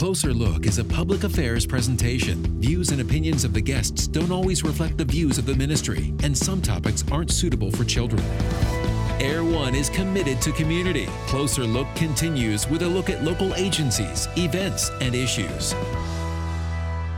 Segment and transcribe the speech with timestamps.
[0.00, 2.42] Closer Look is a public affairs presentation.
[2.58, 6.34] Views and opinions of the guests don't always reflect the views of the ministry, and
[6.34, 8.22] some topics aren't suitable for children.
[9.20, 11.04] Air One is committed to community.
[11.26, 15.74] Closer Look continues with a look at local agencies, events, and issues.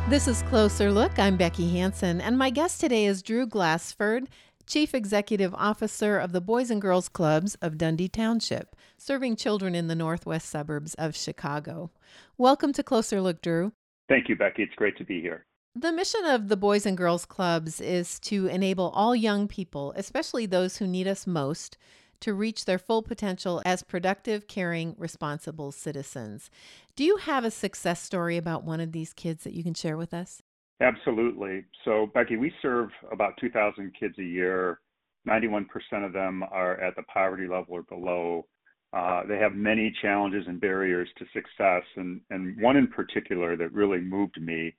[0.09, 1.21] This is Closer Look.
[1.21, 4.29] I'm Becky Hansen, and my guest today is Drew Glassford,
[4.73, 9.89] Chief Executive Officer of the Boys and Girls Clubs of Dundee Township, serving children in
[9.89, 11.91] the northwest suburbs of Chicago.
[12.39, 13.73] Welcome to Closer Look, Drew.
[14.09, 14.63] Thank you, Becky.
[14.63, 15.45] It's great to be here.
[15.75, 20.47] The mission of the Boys and Girls Clubs is to enable all young people, especially
[20.47, 21.77] those who need us most,
[22.21, 26.49] to reach their full potential as productive, caring, responsible citizens.
[26.97, 29.99] Do you have a success story about one of these kids that you can share
[29.99, 30.43] with us?
[30.83, 31.65] Absolutely.
[31.85, 34.81] So, Becky, we serve about 2,000 kids a year.
[35.29, 35.65] 91%
[36.05, 38.47] of them are at the poverty level or below.
[38.93, 43.73] Uh, they have many challenges and barriers to success, and, and one in particular that
[43.73, 44.75] really moved me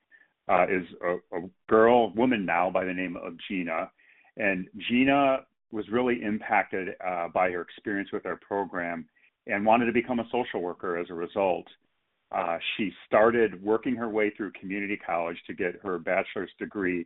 [0.49, 3.89] uh, is a, a girl, woman now by the name of Gina.
[4.37, 5.39] And Gina
[5.71, 9.07] was really impacted uh, by her experience with our program
[9.47, 11.65] and wanted to become a social worker as a result.
[12.33, 17.05] Uh, she started working her way through community college to get her bachelor's degree,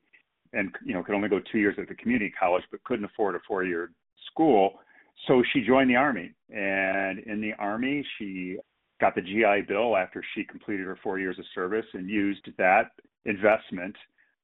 [0.53, 3.35] and you know could only go two years at the community college, but couldn't afford
[3.35, 3.91] a four-year
[4.31, 4.79] school.
[5.27, 8.57] So she joined the army, and in the army she
[9.01, 12.91] got the GI Bill after she completed her four years of service, and used that
[13.25, 13.95] investment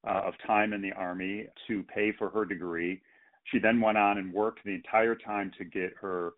[0.05, 3.01] uh, of time in the army to pay for her degree.
[3.45, 6.33] She then went on and worked the entire time to get her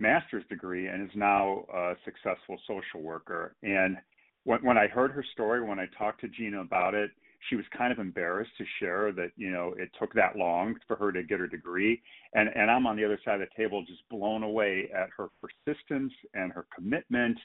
[0.00, 3.54] master's degree and is now a successful social worker.
[3.62, 3.96] And
[4.44, 7.10] when, when I heard her story, when I talked to Gina about it,
[7.48, 10.96] she was kind of embarrassed to share that you know it took that long for
[10.96, 12.00] her to get her degree
[12.34, 15.28] and and I'm on the other side of the table just blown away at her
[15.40, 17.38] persistence and her commitment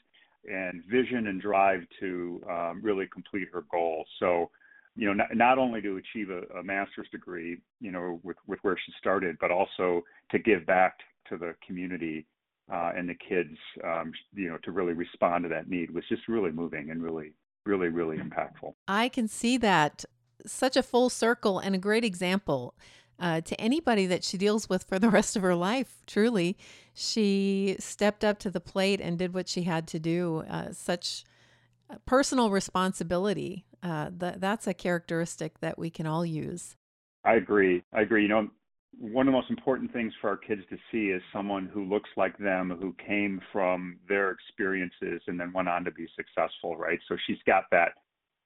[0.50, 4.50] and vision and drive to um, really complete her goal so
[4.96, 8.58] you know not, not only to achieve a, a master's degree you know with with
[8.62, 12.26] where she started but also to give back to the community
[12.72, 16.26] uh, and the kids, um, you know, to really respond to that need was just
[16.28, 17.32] really moving and really,
[17.64, 18.72] really, really impactful.
[18.88, 20.04] I can see that
[20.44, 22.74] such a full circle and a great example
[23.18, 26.02] uh, to anybody that she deals with for the rest of her life.
[26.06, 26.56] Truly,
[26.92, 30.44] she stepped up to the plate and did what she had to do.
[30.48, 31.24] Uh, such
[32.04, 33.64] personal responsibility.
[33.82, 36.76] Uh, th- that's a characteristic that we can all use.
[37.24, 37.82] I agree.
[37.92, 38.22] I agree.
[38.22, 38.48] You know,
[38.98, 42.10] one of the most important things for our kids to see is someone who looks
[42.16, 46.98] like them, who came from their experiences and then went on to be successful, right?
[47.08, 47.92] So she's got that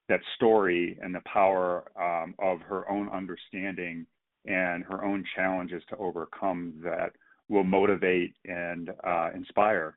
[0.08, 4.04] that story and the power um, of her own understanding
[4.44, 7.12] and her own challenges to overcome that
[7.48, 9.96] will motivate and uh, inspire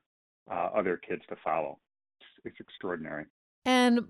[0.52, 1.80] uh, other kids to follow.
[2.20, 3.26] It's, it's extraordinary.
[3.66, 4.02] And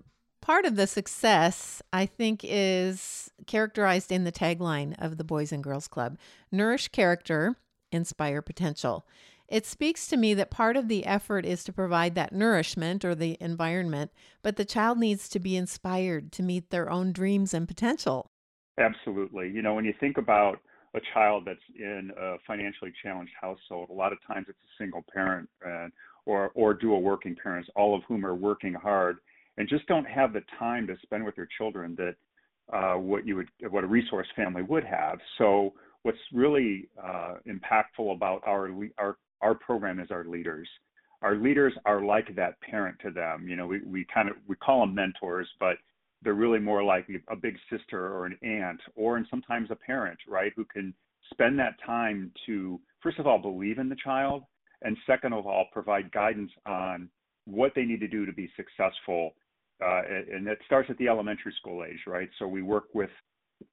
[0.44, 5.64] part of the success, I think, is characterized in the tagline of the Boys and
[5.64, 6.18] Girls Club
[6.52, 7.56] Nourish character,
[7.90, 9.06] inspire potential.
[9.48, 13.14] It speaks to me that part of the effort is to provide that nourishment or
[13.14, 14.10] the environment,
[14.42, 18.26] but the child needs to be inspired to meet their own dreams and potential.
[18.78, 19.48] Absolutely.
[19.50, 20.58] You know, when you think about
[20.94, 25.04] a child that's in a financially challenged household, a lot of times it's a single
[25.12, 25.90] parent and,
[26.26, 29.18] or, or dual working parents, all of whom are working hard
[29.56, 32.14] and just don't have the time to spend with their children that
[32.72, 35.18] uh, what you would what a resource family would have.
[35.38, 40.68] So what's really uh, impactful about our our our program is our leaders.
[41.22, 43.48] Our leaders are like that parent to them.
[43.48, 45.76] You know, we, we kind of we call them mentors, but
[46.22, 50.18] they're really more like a big sister or an aunt, or and sometimes a parent,
[50.26, 50.94] right, who can
[51.30, 54.44] spend that time to first of all believe in the child,
[54.82, 57.08] and second of all provide guidance on
[57.46, 59.34] what they need to do to be successful
[59.82, 60.02] uh,
[60.32, 62.28] and it starts at the elementary school age, right?
[62.38, 63.10] So we work with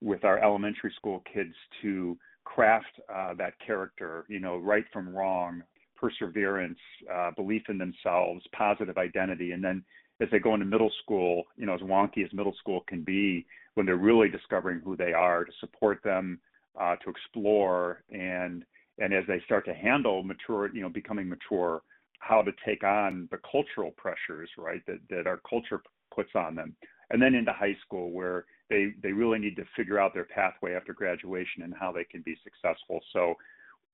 [0.00, 5.62] with our elementary school kids to craft uh, that character, you know, right from wrong,
[5.96, 6.78] perseverance,
[7.12, 9.84] uh, belief in themselves, positive identity, and then
[10.20, 13.44] as they go into middle school, you know, as wonky as middle school can be,
[13.74, 16.38] when they're really discovering who they are, to support them,
[16.80, 18.64] uh, to explore, and
[18.98, 21.82] and as they start to handle mature, you know, becoming mature,
[22.22, 25.82] how to take on the cultural pressures, right, that, that our culture
[26.14, 26.76] puts on them.
[27.10, 30.74] And then into high school where they, they really need to figure out their pathway
[30.74, 33.00] after graduation and how they can be successful.
[33.12, 33.34] So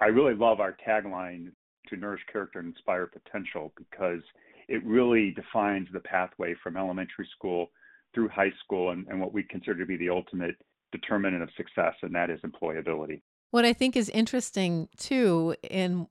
[0.00, 1.52] I really love our tagline
[1.88, 4.20] to nourish character and inspire potential because
[4.68, 7.70] it really defines the pathway from elementary school
[8.14, 10.56] through high school and, and what we consider to be the ultimate
[10.92, 13.22] determinant of success, and that is employability.
[13.50, 16.06] What I think is interesting too in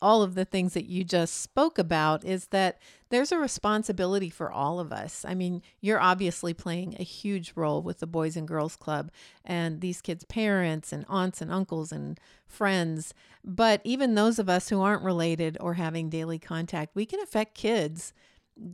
[0.00, 2.78] all of the things that you just spoke about is that
[3.10, 5.24] there's a responsibility for all of us.
[5.26, 9.10] I mean, you're obviously playing a huge role with the Boys and Girls Club
[9.44, 13.14] and these kids' parents and aunts and uncles and friends.
[13.44, 17.54] But even those of us who aren't related or having daily contact, we can affect
[17.54, 18.12] kids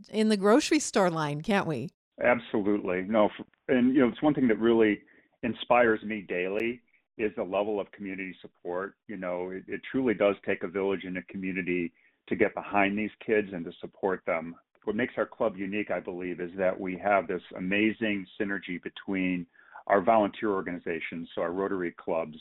[0.09, 1.89] in the grocery store line, can't we?
[2.23, 3.03] Absolutely.
[3.07, 3.29] No,
[3.67, 4.99] and you know, it's one thing that really
[5.43, 6.81] inspires me daily
[7.17, 8.95] is the level of community support.
[9.07, 11.91] You know, it, it truly does take a village and a community
[12.27, 14.55] to get behind these kids and to support them.
[14.85, 19.45] What makes our club unique, I believe, is that we have this amazing synergy between
[19.87, 22.37] our volunteer organizations, so our Rotary clubs,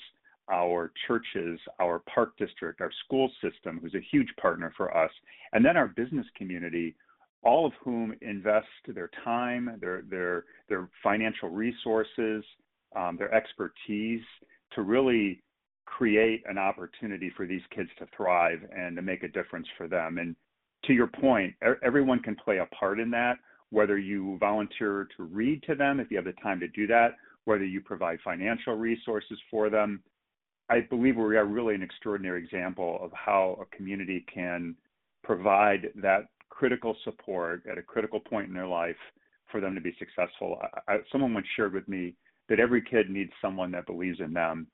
[0.50, 5.10] our churches, our park district, our school system, who's a huge partner for us,
[5.52, 6.94] and then our business community,
[7.42, 12.44] all of whom invest their time, their their their financial resources,
[12.96, 14.22] um, their expertise
[14.72, 15.42] to really
[15.86, 20.18] create an opportunity for these kids to thrive and to make a difference for them.
[20.18, 20.36] And
[20.84, 23.38] to your point, everyone can play a part in that,
[23.70, 27.16] whether you volunteer to read to them if you have the time to do that,
[27.44, 30.02] whether you provide financial resources for them.
[30.68, 34.76] I believe we are really an extraordinary example of how a community can
[35.24, 38.96] provide that critical support at a critical point in their life
[39.50, 40.60] for them to be successful.
[40.86, 42.14] I, someone once shared with me
[42.50, 44.66] that every kid needs someone that believes in them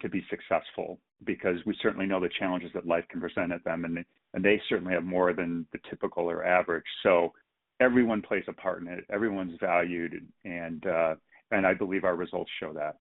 [0.00, 3.84] to be successful because we certainly know the challenges that life can present at them
[3.84, 6.84] and and they certainly have more than the typical or average.
[7.04, 7.32] So
[7.80, 9.04] everyone plays a part in it.
[9.12, 11.14] Everyone's valued and uh,
[11.50, 12.96] and I believe our results show that.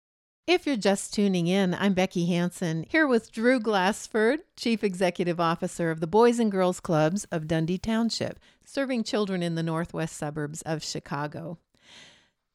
[0.48, 5.92] If you're just tuning in, I'm Becky Hansen, here with Drew Glassford, Chief Executive Officer
[5.92, 10.62] of the Boys and Girls Clubs of Dundee Township, serving children in the northwest suburbs
[10.64, 11.60] of Chicago.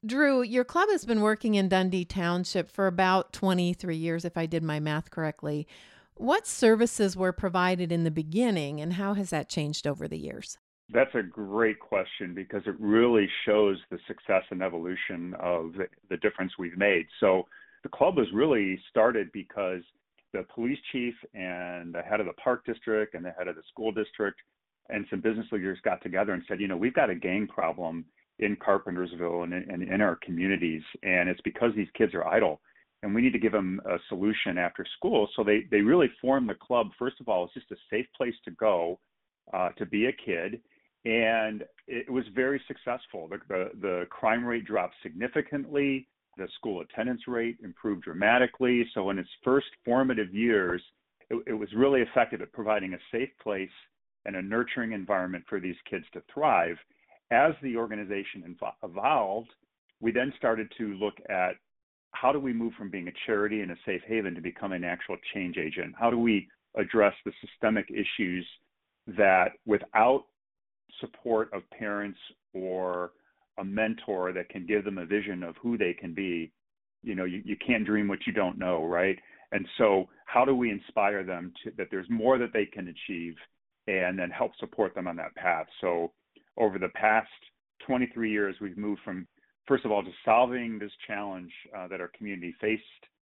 [0.07, 4.47] Drew, your club has been working in Dundee Township for about 23 years, if I
[4.47, 5.67] did my math correctly.
[6.15, 10.59] What services were provided in the beginning, and how has that changed over the years?
[10.89, 15.73] That's a great question because it really shows the success and evolution of
[16.09, 17.07] the, difference we've made.
[17.19, 17.47] So,
[17.83, 19.83] the club was really started because
[20.33, 23.63] the police chief and the head of the park district and the head of the
[23.71, 24.41] school district
[24.89, 28.05] and some business leaders got together and said, you know, we've got a gang problem
[28.39, 30.83] in Carpentersville and, and in our communities.
[31.03, 32.61] And it's because these kids are idle
[33.03, 35.29] and we need to give them a solution after school.
[35.37, 36.89] So they, they really formed the club.
[36.99, 38.99] First of all, it's just a safe place to go
[39.53, 40.61] uh, to be a kid.
[41.05, 43.29] And it was very successful.
[43.29, 46.09] The, the, the crime rate dropped significantly.
[46.37, 48.85] The school attendance rate improved dramatically.
[48.93, 50.83] So in its first formative years,
[51.31, 53.71] it, it was really effective at providing a safe place
[54.25, 56.77] and a nurturing environment for these kids to thrive
[57.31, 59.51] as the organization evolved,
[60.01, 61.53] we then started to look at
[62.13, 64.85] how do we move from being a charity and a safe haven to become an
[64.85, 65.95] actual change agent?
[65.99, 68.47] How do we address the systemic issues
[69.07, 70.25] that without
[71.01, 72.19] support of parents
[72.55, 73.13] or
[73.59, 76.53] a mentor that can give them a vision of who they can be,
[77.03, 79.19] you know, you, you can't dream what you don't know, right?
[79.53, 83.35] And so how do we inspire them to that there's more that they can achieve
[83.87, 85.67] and then help support them on that path?
[85.81, 86.13] So
[86.57, 87.29] over the past
[87.87, 89.27] 23 years, we've moved from,
[89.67, 92.83] first of all, to solving this challenge uh, that our community faced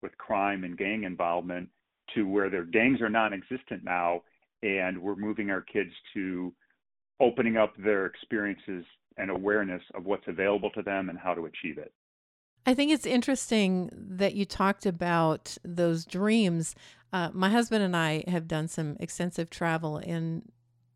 [0.01, 1.69] with crime and gang involvement
[2.15, 4.21] to where their gangs are non existent now.
[4.63, 6.53] And we're moving our kids to
[7.19, 8.85] opening up their experiences
[9.17, 11.93] and awareness of what's available to them and how to achieve it.
[12.65, 16.75] I think it's interesting that you talked about those dreams.
[17.11, 20.43] Uh, my husband and I have done some extensive travel in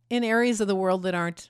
[0.09, 1.49] in areas of the world that aren't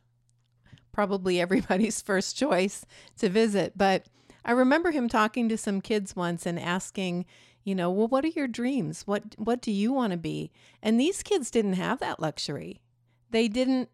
[0.93, 2.85] probably everybody's first choice
[3.17, 3.73] to visit.
[3.77, 4.05] But
[4.45, 7.25] I remember him talking to some kids once and asking,
[7.65, 9.03] you know, well, what are your dreams?
[9.05, 10.51] What what do you want to be?
[10.81, 12.81] And these kids didn't have that luxury.
[13.29, 13.89] They didn't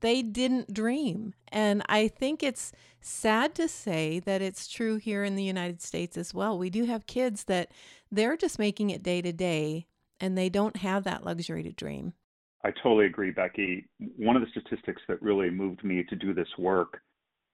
[0.00, 1.34] they didn't dream.
[1.48, 6.16] And I think it's sad to say that it's true here in the United States
[6.16, 6.58] as well.
[6.58, 7.70] We do have kids that
[8.10, 9.86] they're just making it day to day
[10.20, 12.14] and they don't have that luxury to dream.
[12.64, 13.86] I totally agree, Becky.
[14.16, 17.02] One of the statistics that really moved me to do this work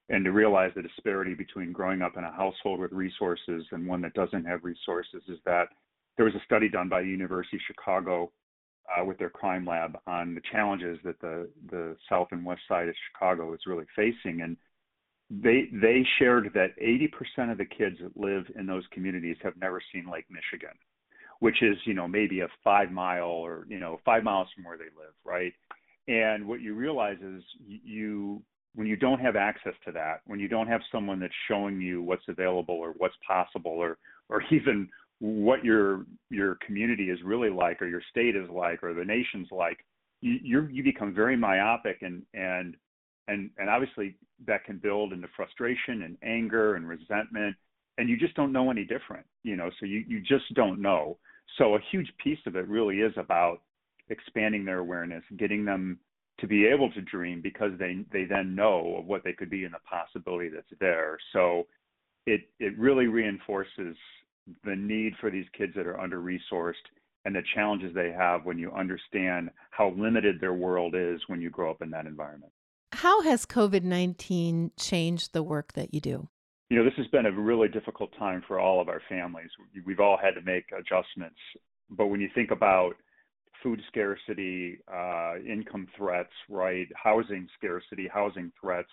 [0.08, 4.00] and to realize the disparity between growing up in a household with resources and one
[4.02, 5.68] that doesn't have resources is that
[6.16, 8.30] there was a study done by the University of Chicago
[8.96, 12.88] uh, with their crime lab on the challenges that the the south and west side
[12.88, 14.56] of Chicago is really facing, and
[15.28, 19.80] they they shared that 80% of the kids that live in those communities have never
[19.92, 20.76] seen Lake Michigan
[21.40, 24.78] which is you know maybe a five mile or you know five miles from where
[24.78, 25.52] they live, right?
[26.08, 28.42] And what you realize is you
[28.74, 32.02] when you don't have access to that, when you don't have someone that's showing you
[32.02, 37.82] what's available or what's possible or or even what your your community is really like
[37.82, 39.84] or your state is like or the nation's like
[40.20, 42.74] you you you become very myopic and and
[43.28, 44.16] and and obviously
[44.46, 47.54] that can build into frustration and anger and resentment
[47.98, 51.18] and you just don't know any different you know so you you just don't know
[51.58, 53.62] so a huge piece of it really is about
[54.08, 55.98] expanding their awareness getting them
[56.38, 59.64] to be able to dream because they they then know of what they could be
[59.64, 61.66] and the possibility that's there so
[62.26, 63.96] it it really reinforces
[64.64, 66.74] the need for these kids that are under resourced
[67.24, 71.50] and the challenges they have when you understand how limited their world is when you
[71.50, 72.52] grow up in that environment.
[72.92, 76.28] How has COVID 19 changed the work that you do?
[76.70, 79.50] You know, this has been a really difficult time for all of our families.
[79.84, 81.38] We've all had to make adjustments.
[81.90, 82.92] But when you think about
[83.60, 88.88] food scarcity, uh, income threats, right, housing scarcity, housing threats,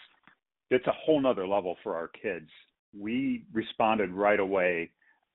[0.71, 2.49] it's a whole nother level for our kids.
[2.99, 4.89] We responded right away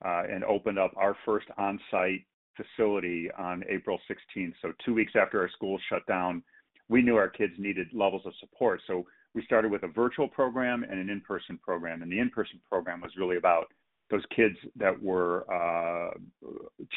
[0.05, 2.25] uh, and opened up our first on site
[2.57, 4.55] facility on April 16th.
[4.63, 6.43] So, two weeks after our schools shut down,
[6.89, 8.81] we knew our kids needed levels of support.
[8.89, 12.03] So, we started with a virtual program and an in person program.
[12.03, 13.67] And the in person program was really about
[14.11, 16.11] those kids that were uh,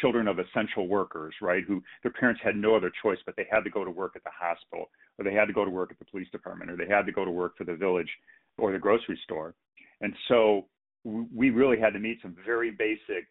[0.02, 1.64] children of essential workers, right?
[1.66, 4.24] Who their parents had no other choice, but they had to go to work at
[4.24, 6.88] the hospital, or they had to go to work at the police department, or they
[6.88, 8.10] had to go to work for the village
[8.58, 9.56] or the grocery store.
[10.02, 10.66] And so
[11.06, 13.28] we really had to meet some very basic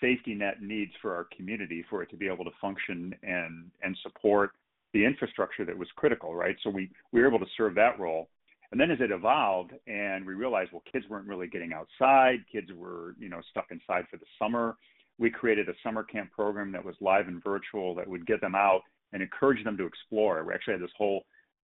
[0.00, 3.96] safety net needs for our community for it to be able to function and and
[4.02, 4.52] support
[4.92, 6.56] the infrastructure that was critical, right?
[6.62, 8.28] So we we were able to serve that role.
[8.70, 12.68] And then as it evolved and we realized well kids weren't really getting outside, kids
[12.74, 14.76] were, you know, stuck inside for the summer.
[15.18, 18.54] We created a summer camp program that was live and virtual that would get them
[18.54, 20.44] out and encourage them to explore.
[20.44, 21.24] We actually had this whole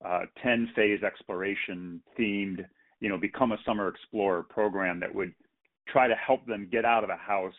[0.05, 2.65] uh, 10 phase exploration themed
[2.99, 5.33] you know, become a summer explorer program that would
[5.87, 7.53] try to help them get out of the house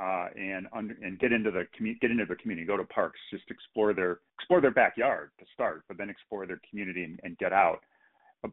[0.00, 3.18] uh, and under, and get into the commu- get into the community, go to parks,
[3.30, 7.36] just explore their explore their backyard to start, but then explore their community and, and
[7.38, 7.80] get out.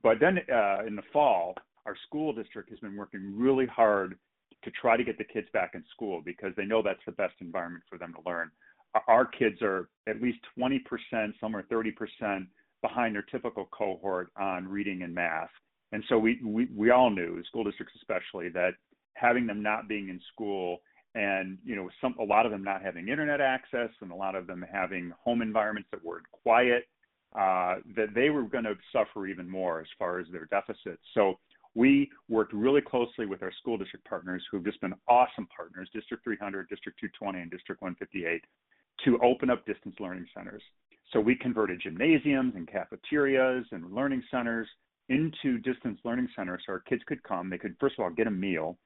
[0.04, 1.56] But then uh, in the fall,
[1.86, 4.18] our school district has been working really hard
[4.64, 7.34] to try to get the kids back in school because they know that's the best
[7.40, 8.52] environment for them to learn.
[9.08, 10.82] Our kids are at least 20%,
[11.40, 12.48] some are 30%
[12.82, 15.50] behind their typical cohort on reading and math.
[15.92, 18.72] And so we, we, we all knew, school districts especially, that
[19.14, 20.80] having them not being in school
[21.16, 24.36] and you know some a lot of them not having internet access and a lot
[24.36, 26.88] of them having home environments that weren't quiet
[27.38, 31.40] uh, that they were going to suffer even more as far as their deficits so
[31.76, 36.24] we worked really closely with our school district partners who've just been awesome partners district
[36.24, 38.44] 300 district 220 and district 158
[39.04, 40.62] to open up distance learning centers
[41.12, 44.68] so we converted gymnasiums and cafeterias and learning centers
[45.10, 47.50] into distance learning centers so our kids could come.
[47.50, 48.78] They could, first of all, get a meal.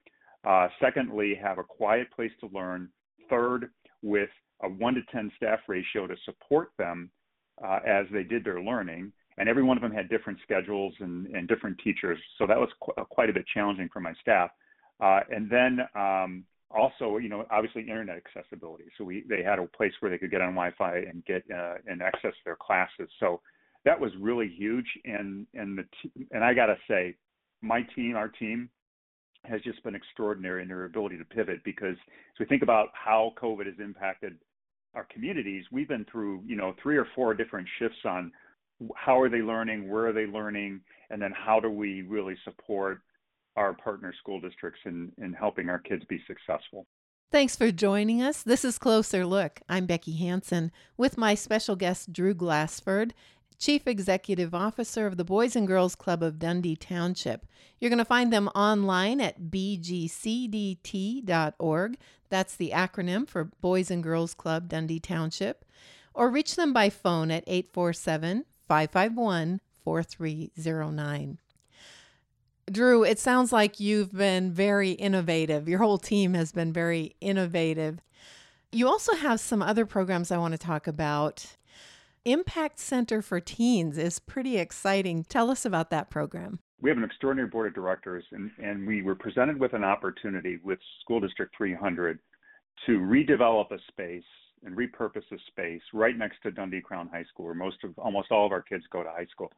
[0.44, 2.88] Uh, secondly, have a quiet place to learn.
[3.30, 3.70] Third,
[4.02, 4.28] with
[4.62, 7.10] a 1 to 10 staff ratio to support them
[7.64, 9.12] uh, as they did their learning.
[9.36, 12.18] And every one of them had different schedules and, and different teachers.
[12.38, 14.50] So that was qu- quite a bit challenging for my staff.
[15.00, 18.84] Uh, and then um, also, you know, obviously internet accessibility.
[18.96, 21.74] So we they had a place where they could get on Wi-Fi and get uh,
[21.86, 23.08] and access their classes.
[23.18, 23.40] So
[23.84, 24.86] that was really huge.
[25.04, 27.16] And and the t- and I gotta say,
[27.60, 28.68] my team, our team,
[29.44, 33.32] has just been extraordinary in their ability to pivot because as we think about how
[33.40, 34.36] COVID has impacted
[34.94, 38.32] our communities, we've been through you know three or four different shifts on
[38.96, 43.00] how are they learning, where are they learning, and then how do we really support
[43.56, 46.86] our partner school districts in, in helping our kids be successful.
[47.30, 48.42] Thanks for joining us.
[48.42, 49.60] This is Closer Look.
[49.68, 53.12] I'm Becky Hansen with my special guest, Drew Glassford,
[53.58, 57.46] Chief Executive Officer of the Boys and Girls Club of Dundee Township.
[57.78, 60.06] You're going to find them online at bgcdt.org.
[62.30, 65.64] That's the acronym for Boys and Girls Club Dundee Township.
[66.12, 71.38] Or reach them by phone at 847 551 4309.
[72.70, 75.68] Drew, it sounds like you've been very innovative.
[75.68, 78.00] Your whole team has been very innovative.
[78.72, 81.46] You also have some other programs I want to talk about.
[82.26, 85.24] Impact Center for Teens is pretty exciting.
[85.24, 86.58] Tell us about that program.
[86.80, 90.58] We have an extraordinary board of directors, and, and we were presented with an opportunity
[90.64, 92.18] with School District 300
[92.86, 94.24] to redevelop a space
[94.64, 98.30] and repurpose a space right next to Dundee Crown High School, where most of almost
[98.30, 99.52] all of our kids go to high school,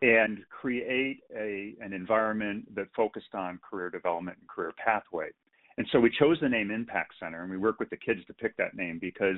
[0.00, 5.28] and create a an environment that focused on career development and career pathway.
[5.76, 8.32] And so we chose the name Impact Center, and we worked with the kids to
[8.32, 9.36] pick that name because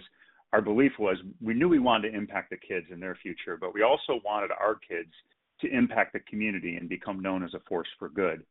[0.52, 3.73] our belief was we knew we wanted to impact the kids and their future, but
[3.73, 5.12] we also wanted our kids
[5.61, 8.42] to impact the community and become known as a force for good.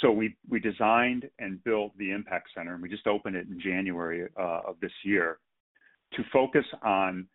[0.00, 3.60] So we we designed and built the Impact Center, and we just opened it in
[3.60, 5.38] January uh, of this year
[6.14, 7.26] to focus on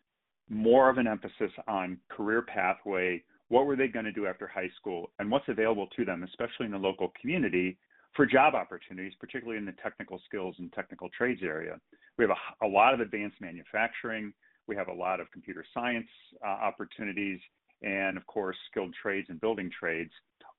[0.50, 3.24] more of an emphasis on career pathway.
[3.48, 6.66] What were they going to do after high school, and what's available to them, especially
[6.66, 7.78] in the local community,
[8.16, 11.80] for job opportunities, particularly in the technical skills and technical trades area.
[12.18, 14.34] We have a, a lot of advanced manufacturing.
[14.68, 16.08] We have a lot of computer science
[16.46, 17.40] uh, opportunities,
[17.82, 20.12] and of course, skilled trades and building trades,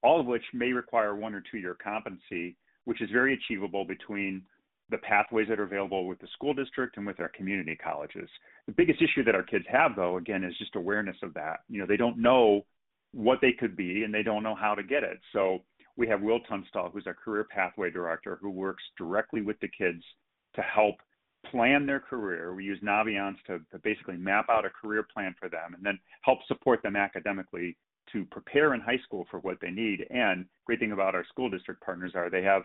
[0.02, 4.42] all of which may require one or two year competency, which is very achievable between
[4.90, 8.28] the pathways that are available with the school district and with our community colleges.
[8.66, 11.61] The biggest issue that our kids have, though, again, is just awareness of that.
[11.68, 12.64] You know, they don't know
[13.12, 15.21] what they could be and they don't know how to get it.
[15.32, 15.62] So
[15.96, 20.02] we have Will Tunstall, who's our career pathway director, who works directly with the kids
[20.54, 20.96] to help
[21.50, 22.54] plan their career.
[22.54, 25.99] We use Naviance to, to basically map out a career plan for them and then
[26.22, 27.76] help support them academically
[28.12, 30.06] to prepare in high school for what they need.
[30.11, 32.62] And great thing about our school district partners are they have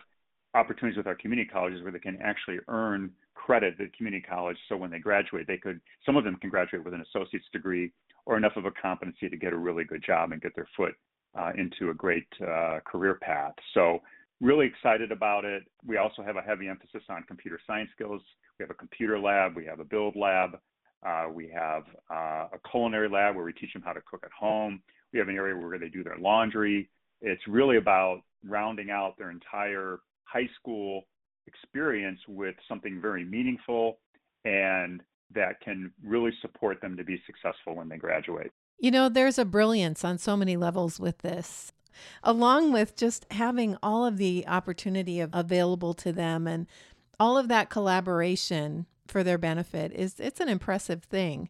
[0.54, 4.56] opportunities with our community colleges where they can actually earn credit at the community college.
[4.68, 7.92] So when they graduate, they could some of them can graduate with an associate's degree
[8.26, 10.94] or enough of a competency to get a really good job and get their foot
[11.38, 13.54] uh, into a great uh, career path.
[13.74, 14.00] So
[14.40, 15.64] really excited about it.
[15.86, 18.22] We also have a heavy emphasis on computer science skills.
[18.58, 20.58] We have a computer lab, we have a build lab,
[21.06, 24.32] uh, we have uh, a culinary lab where we teach them how to cook at
[24.32, 24.82] home.
[25.12, 26.90] We have an area where they do their laundry.
[27.20, 31.04] It's really about rounding out their entire high school
[31.46, 33.98] experience with something very meaningful
[34.44, 35.02] and
[35.34, 38.50] that can really support them to be successful when they graduate.
[38.80, 41.72] You know, there's a brilliance on so many levels with this,
[42.22, 46.68] along with just having all of the opportunity available to them and
[47.18, 51.48] all of that collaboration for their benefit is it's an impressive thing.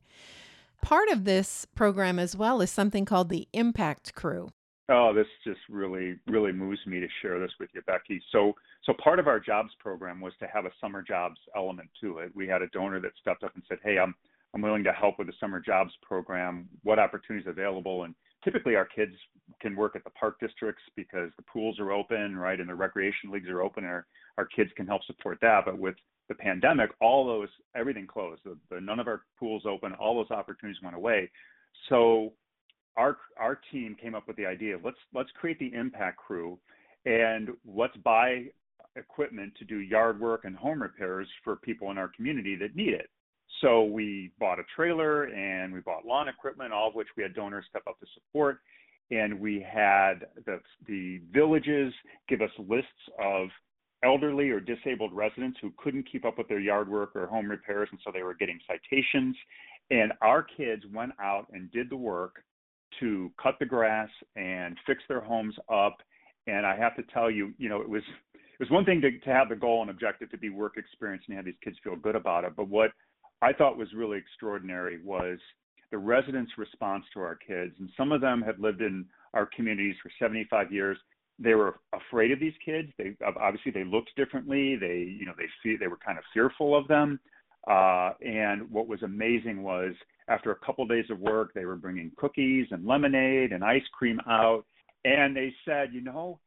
[0.80, 4.50] Part of this program as well is something called the Impact Crew.
[4.88, 8.22] Oh, this just really, really moves me to share this with you, Becky.
[8.32, 8.54] So,
[8.84, 12.34] so part of our jobs program was to have a summer jobs element to it.
[12.34, 14.14] We had a donor that stepped up and said, "Hey, I'm
[14.54, 16.68] I'm willing to help with the summer jobs program.
[16.82, 18.14] What opportunities are available?" And
[18.44, 19.14] typically, our kids
[19.60, 23.30] can work at the park districts because the pools are open, right, and the recreation
[23.30, 23.84] leagues are open.
[23.84, 24.06] And our
[24.38, 25.64] our kids can help support that.
[25.64, 25.96] But with
[26.28, 28.42] the pandemic, all those everything closed.
[28.44, 29.92] The, the, none of our pools open.
[29.94, 31.30] All those opportunities went away.
[31.88, 32.32] So
[32.96, 36.58] our our team came up with the idea of let's let's create the impact crew
[37.06, 38.46] and let's buy
[38.96, 42.92] equipment to do yard work and home repairs for people in our community that need
[42.92, 43.08] it.
[43.60, 47.34] So we bought a trailer and we bought lawn equipment, all of which we had
[47.34, 48.60] donors step up to support.
[49.10, 51.92] And we had the the villages
[52.28, 52.90] give us lists
[53.22, 53.48] of
[54.04, 57.88] elderly or disabled residents who couldn't keep up with their yard work or home repairs,
[57.90, 59.34] and so they were getting citations.
[59.90, 62.42] And our kids went out and did the work
[63.00, 65.96] to cut the grass and fix their homes up.
[66.46, 68.02] And I have to tell you, you know, it was
[68.34, 71.22] it was one thing to, to have the goal and objective to be work experience
[71.28, 72.54] and have these kids feel good about it.
[72.56, 72.90] But what
[73.42, 75.38] I thought was really extraordinary was
[75.90, 77.74] the residents' response to our kids.
[77.78, 80.98] And some of them had lived in our communities for 75 years.
[81.38, 82.88] They were afraid of these kids.
[82.98, 84.76] They obviously they looked differently.
[84.76, 87.20] They you know they they were kind of fearful of them.
[87.66, 89.94] Uh, and what was amazing was
[90.28, 93.82] after a couple of days of work, they were bringing cookies and lemonade and ice
[93.96, 94.64] cream out,
[95.04, 96.38] and they said, you know,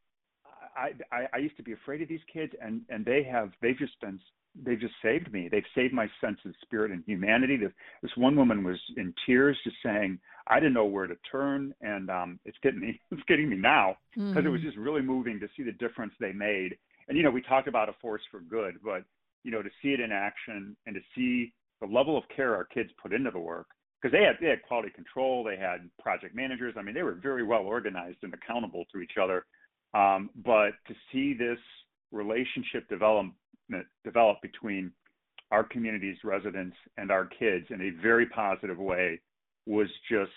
[0.76, 3.78] I, I, I used to be afraid of these kids, and and they have they've
[3.78, 4.20] just been
[4.60, 5.48] they've just saved me.
[5.50, 7.56] They've saved my sense of spirit and humanity.
[7.56, 11.74] This, this one woman was in tears, just saying, "I didn't know where to turn,"
[11.80, 13.00] and um, it's getting me.
[13.10, 14.46] It's getting me now because mm-hmm.
[14.46, 14.68] it was mm-hmm.
[14.68, 16.76] just really moving to see the difference they made.
[17.08, 19.04] And you know, we talked about a force for good, but
[19.44, 22.64] you know, to see it in action and to see the level of care our
[22.64, 23.66] kids put into the work
[24.00, 26.74] because they had they had quality control, they had project managers.
[26.76, 29.44] I mean, they were very well organized and accountable to each other.
[29.94, 31.58] Um, but to see this
[32.12, 33.34] relationship development
[34.04, 34.92] develop between
[35.50, 39.20] our community's residents and our kids in a very positive way
[39.66, 40.30] was just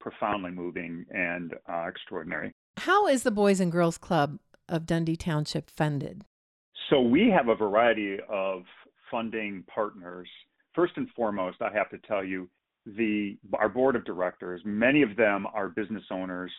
[0.00, 2.52] profoundly moving and uh, extraordinary.
[2.78, 6.24] How is the Boys and Girls Club of Dundee Township funded?
[6.90, 8.62] So we have a variety of
[9.10, 10.28] funding partners.
[10.74, 12.48] First and foremost, I have to tell you,
[12.84, 16.50] the our board of directors, many of them are business owners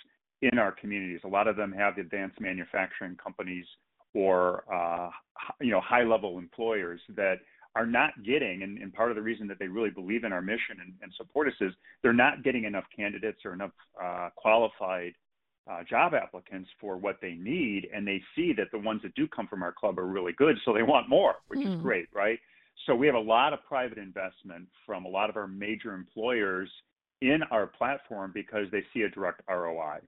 [0.41, 1.19] in our communities.
[1.25, 3.65] A lot of them have advanced manufacturing companies
[4.13, 5.09] or uh,
[5.61, 7.35] you know high level employers that
[7.75, 10.43] are not getting, and, and, part of the reason that they really believe in our
[10.43, 11.71] mission and, and support us is
[12.03, 13.71] they're not getting enough candidates or enough
[14.01, 15.13] uh, qualified
[15.69, 19.27] uh, job applicants for what they need, and they see that the ones that do
[19.27, 21.67] come from our club are really good, so they want more, which mm.
[21.67, 21.81] is hmm.
[21.81, 22.37] great, right?
[22.85, 26.69] So we have a lot of private investment from a lot of our major employers
[27.21, 29.99] in our platform because they see a direct ROI.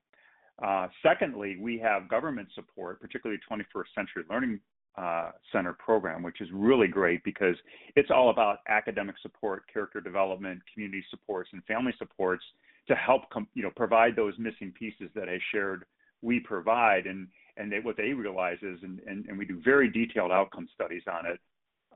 [0.63, 4.59] Uh, secondly, we have government support, particularly 21st Century Learning
[4.97, 7.55] uh, Center program, which is really great because
[7.95, 12.43] it's all about academic support, character development, community supports, and family supports
[12.87, 15.83] to help com- you know provide those missing pieces that I shared.
[16.21, 19.89] We provide, and and they, what they realize is, and, and, and we do very
[19.89, 21.39] detailed outcome studies on it.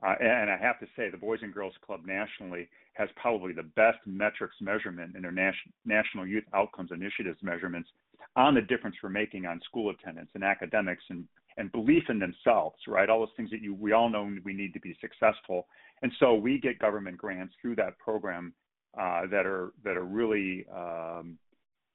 [0.02, 3.64] Uh, and I have to say, the Boys and Girls Club nationally has probably the
[3.76, 7.88] best metrics measurement in their National National Youth Outcomes Initiatives measurements
[8.40, 11.24] on the difference we're making on school attendance and academics and,
[11.56, 13.08] and belief in themselves, right?
[13.10, 15.66] All those things that you we all know we need to be successful.
[16.02, 18.54] And so we get government grants through that program
[18.98, 21.38] uh, that are that are really um,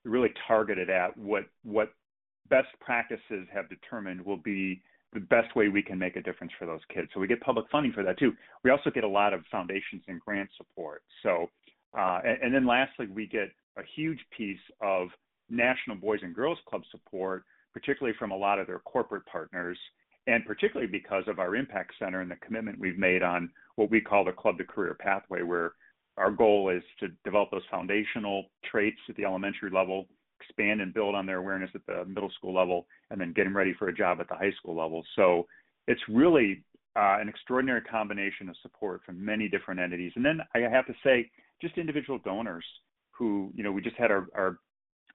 [0.03, 1.89] really targeted at what what
[2.49, 4.81] best practices have determined will be
[5.13, 7.07] the best way we can make a difference for those kids.
[7.13, 8.33] So we get public funding for that too.
[8.63, 11.03] We also get a lot of foundations and grant support.
[11.23, 11.49] So,
[11.97, 15.07] uh, and, and, then lastly, we get a huge piece of
[15.49, 19.77] National Boys and Girls Club support, particularly from a lot of their corporate partners,
[20.27, 24.01] and particularly because of our Impact Center and the commitment we've made on what we
[24.01, 25.73] call the Club to Career Pathway, where
[26.17, 30.07] our goal is to develop those foundational traits at the elementary level
[30.41, 33.55] expand and build on their awareness at the middle school level, and then get them
[33.55, 35.03] ready for a job at the high school level.
[35.15, 35.47] So
[35.87, 36.63] it's really
[36.95, 40.11] uh, an extraordinary combination of support from many different entities.
[40.15, 41.29] And then I have to say,
[41.61, 42.65] just individual donors
[43.11, 44.59] who, you know, we just had our, our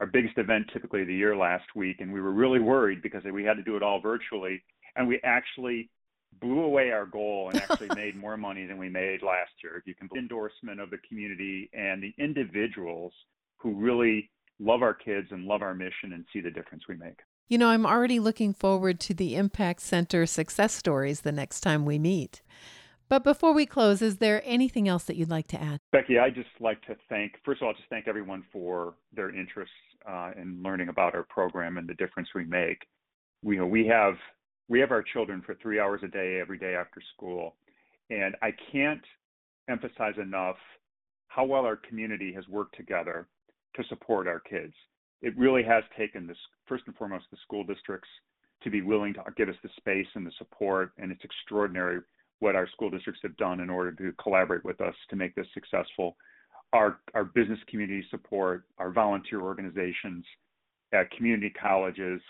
[0.01, 3.23] our biggest event typically of the year last week, and we were really worried because
[3.25, 4.63] we had to do it all virtually,
[4.97, 5.91] and we actually
[6.41, 9.77] blew away our goal and actually made more money than we made last year.
[9.77, 13.13] If you can endorsement of the community and the individuals
[13.59, 17.19] who really love our kids and love our mission and see the difference we make.
[17.49, 21.85] You know, I'm already looking forward to the Impact Center success stories the next time
[21.85, 22.43] we meet.
[23.11, 25.81] But before we close, is there anything else that you'd like to add?
[25.91, 29.73] Becky, I'd just like to thank, first of all, just thank everyone for their interest
[30.09, 32.87] uh, in learning about our program and the difference we make.
[33.43, 34.15] We, you know, we have
[34.69, 37.57] we have our children for three hours a day every day after school,
[38.11, 39.03] and I can't
[39.69, 40.57] emphasize enough
[41.27, 43.27] how well our community has worked together
[43.75, 44.75] to support our kids.
[45.21, 48.09] It really has taken this first and foremost the school districts
[48.63, 51.99] to be willing to give us the space and the support, and it's extraordinary
[52.41, 55.47] what our school districts have done in order to collaborate with us to make this
[55.55, 56.17] successful.
[56.73, 60.25] Our our business community support, our volunteer organizations,
[61.17, 62.21] community colleges.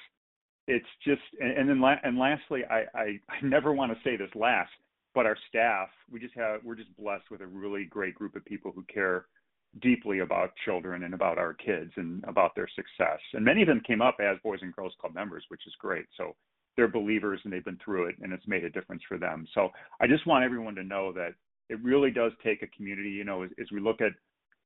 [0.67, 4.17] It's just and, and then la- and lastly, I, I I never want to say
[4.17, 4.71] this last,
[5.15, 5.89] but our staff.
[6.11, 9.27] We just have we're just blessed with a really great group of people who care
[9.81, 13.21] deeply about children and about our kids and about their success.
[13.35, 16.07] And many of them came up as Boys and Girls Club members, which is great.
[16.17, 16.35] So
[16.77, 19.47] they're believers and they've been through it and it's made a difference for them.
[19.55, 19.69] So
[20.01, 21.35] I just want everyone to know that
[21.69, 24.13] it really does take a community, you know, as, as we look at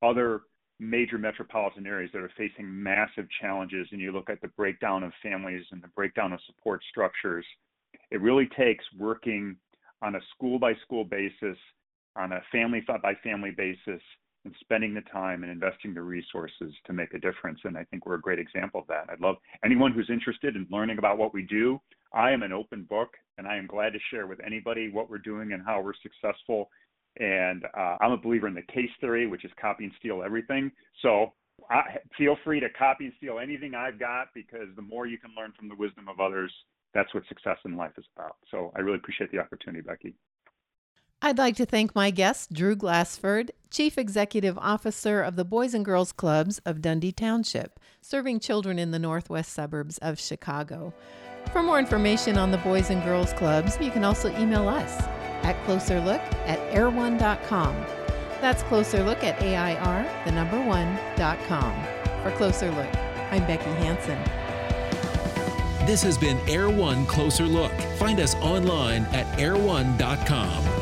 [0.03, 0.43] other
[0.81, 5.12] major metropolitan areas that are facing massive challenges and you look at the breakdown of
[5.23, 7.47] families and the breakdown of support structures,
[8.11, 9.57] it really takes working
[10.03, 11.57] on a school by school basis,
[12.17, 14.03] on a family by family basis,
[14.44, 17.61] and spending the time and investing the resources to make a difference.
[17.64, 19.07] And I think we're a great example of that.
[19.11, 21.80] I'd love anyone who's interested in learning about what we do.
[22.12, 25.18] I am an open book, and I am glad to share with anybody what we're
[25.18, 26.70] doing and how we're successful.
[27.18, 30.70] And uh, I'm a believer in the case theory, which is copy and steal everything.
[31.02, 31.33] So
[31.70, 35.30] I, feel free to copy and steal anything I've got because the more you can
[35.37, 36.52] learn from the wisdom of others,
[36.92, 38.37] that's what success in life is about.
[38.50, 40.14] So I really appreciate the opportunity, Becky.
[41.25, 45.83] I'd like to thank my guest, Drew Glassford, Chief Executive Officer of the Boys and
[45.83, 50.93] Girls Clubs of Dundee Township, serving children in the northwest suburbs of Chicago.
[51.51, 55.01] For more information on the Boys and Girls Clubs, you can also email us
[55.45, 57.75] at closerlook at air1.com.
[58.43, 61.85] That's closer look at AIR, the number one.com.
[62.23, 62.95] For Closer Look,
[63.33, 64.19] I'm Becky Hansen.
[65.87, 67.73] This has been Air One Closer Look.
[67.99, 70.74] Find us online at air1.com.